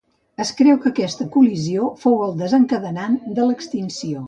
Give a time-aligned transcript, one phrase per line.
[0.45, 4.19] Es creu que aquesta col·lisió fou el desencadenant de l'extinció.